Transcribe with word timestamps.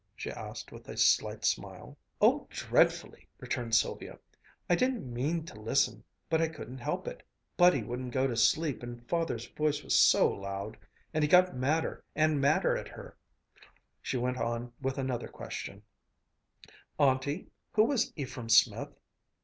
she 0.15 0.31
asked 0.31 0.71
with 0.71 0.89
a 0.89 0.97
slight 0.97 1.45
smile. 1.45 1.95
"Oh, 2.19 2.47
dreadfully!" 2.49 3.29
returned 3.39 3.75
Sylvia. 3.75 4.17
"I 4.67 4.73
didn't 4.73 5.13
mean 5.13 5.45
to 5.45 5.61
listen, 5.61 6.03
but 6.27 6.41
I 6.41 6.47
couldn't 6.47 6.79
help 6.79 7.07
it. 7.07 7.21
Buddy 7.55 7.83
wouldn't 7.83 8.11
go 8.11 8.25
to 8.25 8.35
sleep 8.35 8.81
and 8.81 9.07
Father's 9.07 9.45
voice 9.49 9.83
was 9.83 9.93
so 9.95 10.27
loud 10.27 10.75
and 11.13 11.23
he 11.23 11.27
got 11.27 11.55
madder 11.55 12.03
and 12.15 12.41
madder 12.41 12.75
at 12.75 12.87
her." 12.87 13.15
She 14.01 14.17
went 14.17 14.37
on 14.37 14.73
with 14.81 14.97
another 14.97 15.27
question, 15.27 15.83
"Auntie, 16.97 17.51
who 17.73 17.83
was 17.83 18.11
Ephraim 18.15 18.49
Smith?" 18.49 18.95